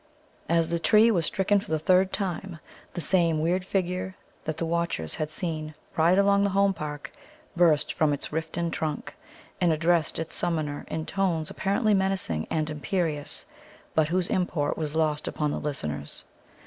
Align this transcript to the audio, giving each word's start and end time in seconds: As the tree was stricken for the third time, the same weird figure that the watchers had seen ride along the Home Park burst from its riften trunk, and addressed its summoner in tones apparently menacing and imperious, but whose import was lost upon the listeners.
As 0.49 0.71
the 0.71 0.79
tree 0.79 1.11
was 1.11 1.27
stricken 1.27 1.59
for 1.59 1.69
the 1.69 1.77
third 1.77 2.11
time, 2.11 2.57
the 2.95 3.01
same 3.01 3.39
weird 3.39 3.63
figure 3.63 4.15
that 4.45 4.57
the 4.57 4.65
watchers 4.65 5.13
had 5.13 5.29
seen 5.29 5.75
ride 5.95 6.17
along 6.17 6.43
the 6.43 6.49
Home 6.49 6.73
Park 6.73 7.13
burst 7.55 7.93
from 7.93 8.11
its 8.11 8.29
riften 8.29 8.71
trunk, 8.71 9.15
and 9.61 9.71
addressed 9.71 10.17
its 10.17 10.33
summoner 10.33 10.85
in 10.87 11.05
tones 11.05 11.51
apparently 11.51 11.93
menacing 11.93 12.47
and 12.49 12.67
imperious, 12.71 13.45
but 13.93 14.07
whose 14.07 14.27
import 14.29 14.75
was 14.75 14.95
lost 14.95 15.27
upon 15.27 15.51
the 15.51 15.59
listeners. 15.59 16.23